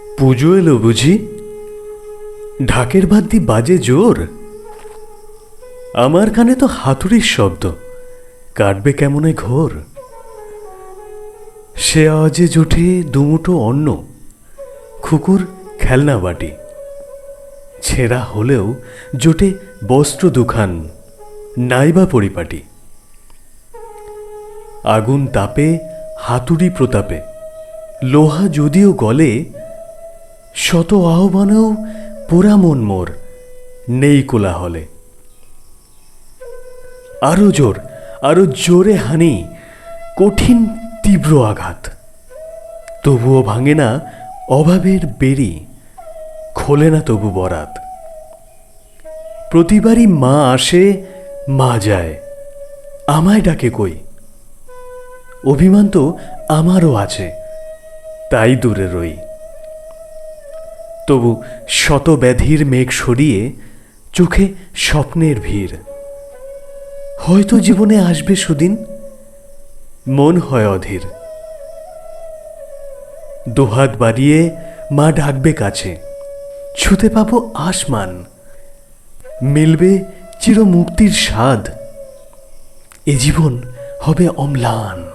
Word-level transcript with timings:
পুজো 0.00 0.56
এলো 0.56 0.78
বুঝি? 0.78 1.26
ঢাকের 2.66 3.06
বাদ্যি 3.06 3.38
বাজে 3.40 3.78
জোর। 3.78 4.26
আমার 5.94 6.30
কানে 6.30 6.54
তো 6.54 6.66
হাতুড়ির 6.66 7.20
শব্দ। 7.20 7.72
কাটবে 8.54 8.92
কেমনে 8.92 9.32
ঘোর? 9.32 9.72
সে 11.76 12.08
আওয়াজে 12.08 12.48
জোটে 12.48 13.02
দুমুটো 13.02 13.58
অন্ন, 13.58 14.06
খুকুর 15.02 15.46
খেলনা 15.78 16.18
বাটি। 16.18 16.50
ছেঁড়া 17.82 18.20
হলেও 18.20 18.74
জোটে 19.16 19.52
বস্ত্র 19.88 20.30
দুখান, 20.30 20.88
নাইবা 21.58 22.06
পরিপাটি। 22.06 22.62
আগুন 24.84 25.26
তাপে, 25.26 25.78
হাতুড়ি 26.18 26.70
প্রতাপে। 26.70 27.20
লোহা 28.02 28.48
যদিও 28.48 28.92
গলে 28.92 29.44
শত 30.54 30.94
আহ্বানেও 30.94 31.76
পোড়া 32.30 32.56
মন 32.56 32.78
মোর 32.78 33.08
নেই 33.88 34.22
কোলাহলে। 34.22 34.84
আরও 37.22 37.50
জোর, 37.50 37.76
আরও 38.22 38.46
জোরে 38.46 38.94
হানি 38.94 39.44
কঠিন 40.18 40.66
তীব্র 41.02 41.46
আঘাত। 41.46 41.88
তবুও 43.04 43.42
ভাঙে 43.42 43.74
না 43.74 44.00
অভাবের 44.48 45.06
বেরি 45.20 45.66
খোলে 46.54 46.90
না 46.90 47.00
তবু 47.00 47.30
বরাত। 47.30 47.72
প্রতিবারই 49.50 50.06
মা 50.06 50.52
আসে, 50.52 51.02
মা 51.48 51.78
যায়, 51.78 52.14
আমায় 53.06 53.40
ডাকে 53.40 53.70
কই? 53.70 53.94
অভিমান 55.46 55.88
তো 55.88 56.18
আমারও 56.48 56.94
আছে, 56.94 57.32
তাই 58.30 58.56
দূরে 58.56 58.86
রই। 58.86 59.16
তবু 61.08 61.42
শত 61.68 62.10
ব্যাধির 62.10 62.66
মেঘ 62.66 62.90
সরিয়ে 62.90 63.52
চোখে 64.12 64.48
স্বপ্নের 64.74 65.36
ভিড়। 65.42 65.76
হয়তো 67.20 67.60
জীবনে 67.60 67.96
আসবে 68.00 68.36
সুদিন, 68.36 68.84
মন 70.08 70.38
হয় 70.38 70.68
অধীর। 70.68 71.00
দুহাত 73.48 73.96
বাড়িয়ে 73.96 74.50
মা 74.92 75.12
ডাকবে 75.12 75.52
কাছে, 75.52 75.96
ছুতে 76.78 77.08
পাবো 77.08 77.50
আসমান। 77.54 78.24
মিলবে 79.42 80.04
চির 80.40 80.64
মুক্তির 80.64 81.10
স্বাদ, 81.10 81.68
এ 83.06 83.16
জীবন 83.16 83.62
হবে 84.00 84.28
অম্লান। 84.28 85.13